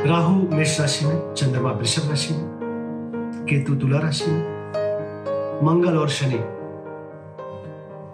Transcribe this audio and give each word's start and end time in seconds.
राहु 0.00 0.34
मेष 0.56 0.80
राशि 0.80 1.06
में, 1.06 1.34
चंद्रमा 1.34 1.70
वृषभ 1.70 2.10
राशि 2.10 2.34
में, 2.34 3.46
केतु 3.48 3.74
तुला 3.74 3.98
राशि 3.98 4.30
में, 4.30 4.42
मंगल 5.62 5.96
और 5.98 6.08
शनि 6.08 6.38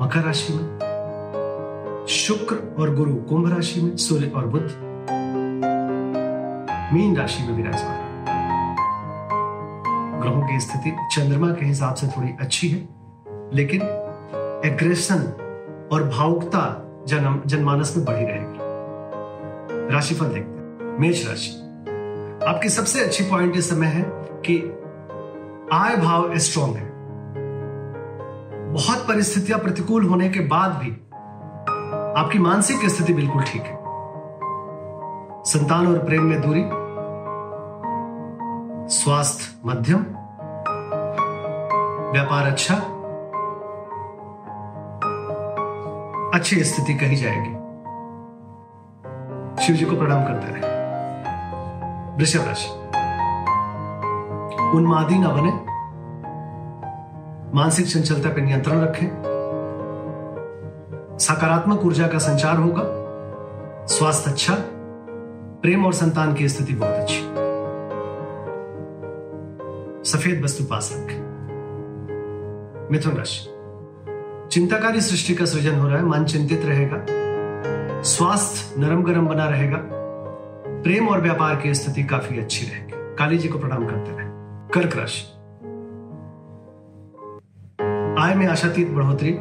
मकर 0.05 0.23
राशि 0.23 0.53
में, 0.53 0.65
शुक्र 2.09 2.57
और 2.79 2.95
गुरु 2.95 3.15
कुंभ 3.15 3.53
राशि 3.53 3.81
में, 3.81 3.97
सूर्य 3.97 4.33
और 4.37 4.47
बुद्ध 4.47 4.71
मीन 6.95 7.17
राशि 7.17 7.43
में 7.43 7.57
विराजमान 7.57 7.99
ग्रहों 10.23 10.43
की 10.43 10.61
स्थिति 10.61 10.97
चंद्रमा 11.13 11.49
के 11.53 11.67
हिसाब 11.67 11.95
से 11.95 12.07
थोड़ी 12.07 12.31
अच्छी 12.41 12.69
है, 12.69 12.89
लेकिन 13.55 13.83
एग्रेशन 14.65 15.21
और 15.93 16.09
भावुकता 16.09 16.65
जन 17.09 17.43
जनमानस 17.47 17.97
में 17.97 18.07
बढ़ी 18.07 18.25
रहेगी। 18.25 19.93
राशिफल 19.95 20.27
देखते 20.27 20.59
हैं। 20.59 20.99
मेष 20.99 21.29
राशि 21.29 21.64
आपकी 22.49 22.69
सबसे 22.69 23.05
अच्छी 23.05 23.25
पॉइंट 23.25 23.57
इस 23.57 23.71
समय 23.71 23.87
है 23.87 24.03
कि 24.47 24.57
आय 25.73 25.97
भाव 25.97 26.37
स्ट्रांग 26.39 26.75
है। 26.77 26.93
बहुत 28.73 28.99
परिस्थितियाँ 29.09 29.61
प्रतिकूल 29.61 30.05
होने 30.05 30.29
के 30.29 30.41
बाद 30.41 30.73
भी 30.73 30.91
आपकी 32.21 32.39
मानसिक 32.39 32.89
स्थिति 32.91 33.15
बिल्कुल 33.15 33.43
ठीक 33.43 33.63
है। 33.63 33.79
संतान 35.45 35.87
और 35.87 35.99
प्रेम 36.05 36.23
में 36.23 36.41
दूरी, 36.41 36.65
स्वास्थ्य 38.95 39.61
मध्यम, 39.67 40.05
व्यापार 42.13 42.47
अच्छा 42.47 42.75
अच्छी 46.35 46.65
स्थिति 46.65 46.95
कही 46.95 47.17
जाएगी। 47.17 47.53
शिव 49.65 49.77
जी 49.77 49.85
को 49.85 49.97
प्रणाम 49.97 50.25
करते 50.25 50.53
रहे। 50.53 50.74
वृषभ 52.17 52.41
राशि 52.47 52.69
उन्मादी 54.77 55.19
ना 55.19 55.29
बने। 55.29 55.51
मानसिक 57.55 57.87
चंचलता 57.87 58.29
पर 58.29 58.41
नियंत्रण 58.41 58.81
रखें। 58.81 59.09
सकारात्मक 61.19 61.81
ऊर्जा 61.81 62.09
का 62.09 62.19
संचार 62.19 62.57
होगा। 62.57 62.83
स्वास्थ्य 63.87 64.31
अच्छा 64.31 64.55
प्रेम 65.63 65.87
और 65.87 65.93
संतान 65.93 66.35
की 66.35 66.49
स्थिति 66.49 66.75
बहुत 66.75 66.95
अच्छी। 66.95 67.21
सफ़ेद 70.11 70.45
वस्तु 70.45 70.65
पास 70.65 70.91
रखें। 70.97 71.21
मिथुन 72.93 73.13
राशि। 73.13 73.51
चिंताकारी 74.53 75.01
सृष्टि 75.01 75.35
का 75.35 75.45
सृजन 75.45 75.79
हो 75.79 75.89
रहा 75.89 75.97
है, 75.97 76.05
मन 76.05 76.25
चिंतित 76.25 76.63
रहेगा। 76.65 77.07
स्वास्थ्य 78.03 78.81
नरम 78.81 79.03
गरम 79.03 79.27
बना 79.27 79.45
रहेगा। 79.45 79.94
प्रेम 80.85 81.09
और 81.09 81.21
व्यापार 81.21 81.57
की 81.57 81.75
स्थिति 81.75 82.05
काफ़ी 82.05 82.39
अच्छी 82.39 82.67
रहेगी। 82.67 82.93
काली 82.95 83.39
जी 83.39 83.49
को 83.49 83.59
प्रणाम 83.59 83.87
करते 83.87 84.11
रहे। 84.11 84.27
कर्क 84.71 84.97
राशि। 84.97 85.23
आय 88.23 88.35
में 88.35 88.47
आशातीत 88.47 88.91
बढ़ोतरी। 88.91 89.39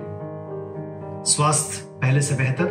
स्वास्थ्य 1.32 2.00
पहले 2.02 2.22
से 2.22 2.36
बेहतर। 2.36 2.66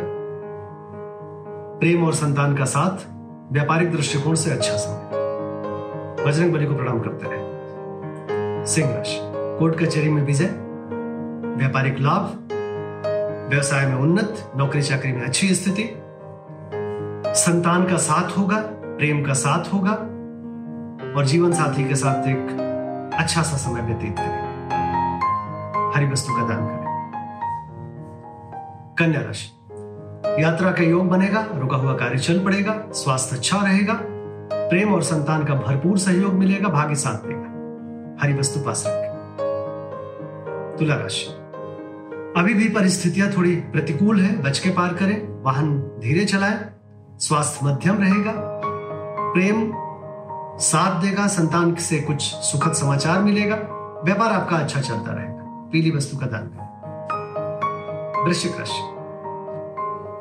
प्रेम 1.79 2.05
और 2.05 2.13
संतान 2.13 2.57
का 2.57 2.65
साथ। 2.65 3.07
व्यापारिक 3.53 3.91
दृष्टिकोण 3.91 4.35
से 4.35 4.51
अच्छा 4.51 4.77
समय। 4.77 5.09
बजरंग 6.25 6.53
बली 6.53 6.65
को 6.65 6.75
प्रणाम 6.75 6.99
करते 6.99 7.27
रहे। 7.29 7.53
सिंह 8.65 8.95
राशि। 8.95 9.19
कोर्ट 9.59 9.75
कचहरी 9.75 10.09
में 10.09 10.21
विजय। 10.21 10.49
व्यापारिक 11.57 11.99
लाभ। 11.99 12.49
व्यवसाय 13.49 13.85
में 13.85 13.95
उन्नत। 13.95 14.51
नौकरी 14.57 14.81
चाकरी 14.81 15.11
में 15.11 15.21
अच्छी 15.21 15.55
स्थिति। 15.55 16.02
संतान 17.35 17.83
का 17.85 17.97
साथ 17.97 18.37
होगा, 18.37 18.57
प्रेम 18.97 19.23
का 19.23 19.33
साथ 19.33 19.73
होगा 19.73 19.91
और 21.17 21.25
जीवन 21.25 21.53
साथी 21.53 21.87
के 21.87 21.95
साथ 21.95 22.27
एक 22.27 23.11
अच्छा 23.13 23.41
सा 23.41 23.57
समय 23.57 23.81
व्यतीत 23.81 24.15
करें। 24.17 25.91
हरी 25.95 26.05
वस्तु 26.05 26.33
का 26.33 26.47
दान 26.47 26.65
करें। 26.67 26.83
कन्या 28.99 29.21
राशि, 29.21 29.47
यात्रा 30.43 30.71
का 30.71 30.83
योग 30.83 31.09
बनेगा, 31.09 31.45
रुका 31.53 31.77
हुआ 31.77 31.93
कार्य 31.93 32.19
चल 32.19 32.39
पड़ेगा, 32.39 32.75
स्वास्थ्य 32.93 33.35
अच्छा 33.35 33.57
रहेगा, 33.57 33.99
प्रेम 34.53 34.93
और 34.93 35.01
संतान 35.01 35.43
का 35.43 35.53
भरपूर 35.55 35.97
सहयोग 35.97 36.33
मिलेगा, 36.33 36.69
भाग्य 36.69 36.95
साथ 36.95 37.27
देगा। 37.27 38.21
हरी 38.23 38.33
वस्तु 38.33 38.59
पास 38.59 38.83
रखें। 38.87 39.11
तुला 40.79 40.95
राशि, 40.95 41.25
अभी 42.37 42.53
भी 42.53 42.69
परिस्थितियाँ 42.69 43.31
थोड़ी 43.37 43.55
प्रतिकूल 43.55 44.19
है 44.19 44.41
बच 44.41 44.59
के 44.59 44.69
पार 44.69 44.93
करें, 44.93 45.43
वाहन 45.43 45.77
धीरे 45.99 46.25
चलाएँ 46.25 46.59
स्वास्थ्य 47.19 47.65
मध्यम 47.65 47.97
रहेगा। 47.97 48.33
प्रेम 49.33 49.73
साथ 50.59 51.01
देगा, 51.01 51.27
संतान 51.27 51.75
से 51.75 51.99
कुछ 51.99 52.21
सुखद 52.21 52.73
समाचार 52.73 53.19
मिलेगा। 53.19 53.55
व्यापार 54.05 54.31
आपका 54.31 54.57
अच्छा 54.57 54.81
चलता 54.81 55.11
रहेगा। 55.11 55.69
पीली 55.71 55.91
वस्तु 55.91 56.17
का 56.17 56.25
दान 56.25 56.41
करें। 56.41 56.63
वृश्चिक 58.25 58.51
राशि। 58.59 58.89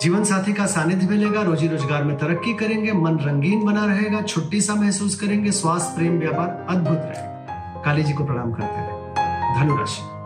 जीवन 0.03 0.25
साथी 0.25 0.53
का 0.53 0.67
सानिध्य 0.67 1.07
मिलेगा, 1.07 1.43
रोजी 1.43 1.69
रोज़गार 1.69 2.05
में 2.05 2.19
तरक्की 2.19 2.55
करेंगे, 2.55 2.93
मन 2.93 3.19
रंगीन 3.19 3.65
बना 3.67 3.85
रहेगा, 3.85 4.23
छुट्टी 4.23 4.61
सा 4.61 4.75
महसूस 4.75 5.21
करेंगे, 5.21 5.51
स्वास्थ्य, 5.51 5.97
प्रेम, 5.97 6.19
व्यापार 6.19 6.67
अद्भुत 6.71 6.99
रहेगा। 6.99 7.83
काली 7.85 8.03
जी 8.03 8.13
को 8.13 8.25
प्रणाम 8.25 8.53
करते 8.53 8.77
रहे। 8.77 9.61
धनु 9.61 9.77
राशि। 9.77 10.22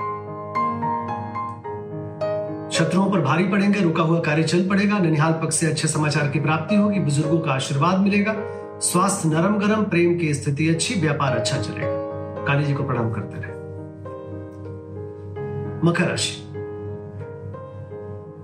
शत्रुओं 2.76 3.10
पर 3.10 3.20
भारी 3.20 3.44
पड़ेंगे, 3.44 3.81
रुका 3.81 4.03
हुआ 4.03 4.20
कार्य 4.20 4.42
चल 4.42 4.69
पड़ेगा। 4.69 4.98
ननिहाल 4.98 5.32
पक्ष 5.32 5.56
से 5.56 5.66
अच्छे 5.66 5.88
समाचार 5.88 6.28
की 6.28 6.41
प्राप्ति 6.41 6.76
होगी, 6.76 6.98
बुज़ुर्गों 6.98 7.38
का 7.41 7.53
आशीर्वाद 7.53 7.98
मिलेगा। 7.98 8.34
स्वास्थ्य 8.81 9.28
नरम 9.28 9.59
गरम 9.59 9.84
प्रेम 9.84 10.19
की 10.19 10.34
स्थिति 10.34 10.69
अच्छी, 10.69 10.94
व्यापार 10.94 11.37
अच्छा 11.37 11.60
चलेगा। 11.62 12.44
काली 12.44 12.64
जी 12.64 12.75
को 12.75 12.82
प्रणाम 12.82 13.10
करते 13.12 13.38
रहे। 13.38 13.54
मकर 15.87 16.09
राशि। 16.09 16.34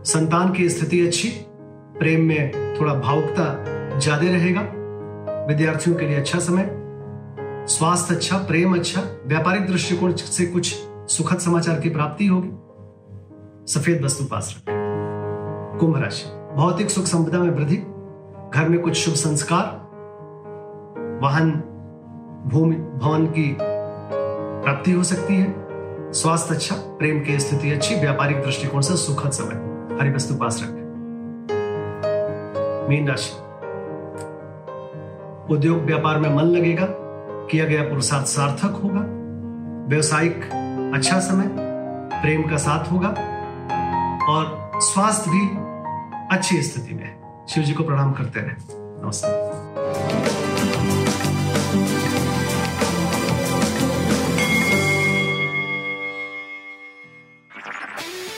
संतान 0.04 0.52
की 0.52 0.68
स्थिति 0.68 1.06
अच्छी, 1.06 1.28
प्रेम 1.98 2.24
में 2.24 2.76
थोड़ा 2.80 2.94
भावुकता 2.94 3.98
ज़्यादा 3.98 4.30
रहेगा। 4.30 4.60
विद्यार्थियों 5.48 5.96
के 5.96 6.06
लिए 6.06 6.16
अच्छा 6.16 6.38
समय। 6.38 6.70
स्वास्थ्य 7.68 8.14
अच्छा 8.14 8.38
प्रेम 8.38 8.74
अच्छा 8.74 9.00
व्यापारिक 9.26 9.66
दृष्टिकोण 9.66 10.12
से 10.12 10.46
कुछ 10.46 10.74
सुखद 11.08 11.38
समाचार 11.38 11.80
की 11.80 11.90
प्राप्ति 11.90 12.26
होगी। 12.26 12.48
सफ़ेद 13.66 14.04
वस्तु 14.04 14.24
पास 14.24 14.54
रखें। 14.56 15.76
कुंभ 15.80 15.96
राशि। 15.96 16.54
भौतिक 16.56 16.90
सुख 16.90 17.04
संपदा 17.04 17.38
में 17.38 17.50
वृद्धि। 17.50 17.76
घर 18.54 18.68
में 18.68 18.80
कुछ 18.80 18.94
शुभ 18.94 19.14
संस्कार। 19.14 19.82
वाहन, 21.22 21.50
भूमि, 22.46 22.76
भवन 22.76 23.26
की 23.26 23.56
प्राप्ति 24.64 24.92
हो 24.92 25.02
सकती 25.02 25.36
है। 25.36 25.54
स्वास्थ्य 26.12 26.54
अच्छा 26.54 26.76
प्रेम 26.76 27.20
की 27.20 27.40
स्थिति 27.40 27.72
अच्छी, 27.72 27.94
व्यापारिक 27.94 28.42
दृष्टिकोण 28.42 28.80
से 28.80 28.96
सुखद 28.96 29.30
समय। 29.30 29.54
हरी 30.00 30.10
वस्तु 30.10 30.34
पास 30.34 30.60
रखें। 30.62 30.82
मीन 32.88 33.08
राशि। 33.08 33.32
उद्योग 35.54 35.78
व्यापार 35.78 36.18
में 36.18 36.34
मन 36.34 36.42
लगेगा। 36.42 36.86
किया 37.50 37.64
गया 37.64 37.82
पुरुषार्थ 37.82 38.26
सार्थक 38.26 38.80
होगा। 38.84 39.06
व्यवसायिक 39.88 40.44
अच्छा 40.94 41.20
समय। 41.20 41.46
प्रेम 42.22 42.42
का 42.42 42.56
साथ 42.56 42.92
होगा। 42.92 43.14
और 44.28 44.70
स्वास्थ्य 44.74 45.30
भी 45.30 45.46
अच्छी 46.36 46.62
स्थिति 46.62 46.94
में 46.94 47.04
है। 47.04 47.46
शिव 47.46 47.64
जी 47.64 47.72
को 47.72 47.84
प्रणाम 47.84 48.12
करते 48.12 48.40
रहे 48.40 48.54
नमस्ते 49.04 49.30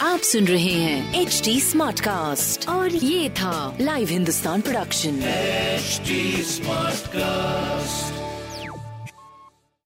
आप 0.03 0.21
सुन 0.21 0.45
रहे 0.45 0.73
हैं 0.73 1.21
एच 1.21 1.41
डी 1.45 1.61
स्मार्ट 1.61 2.01
कास्ट 2.01 2.69
और 2.69 2.89
ये 2.89 3.31
था 3.31 3.77
live 3.81 4.09
Hindustan 4.09 4.61
production 4.61 5.23
H 5.23 6.01
smart 6.47 6.95
Smartcast. 6.95 8.24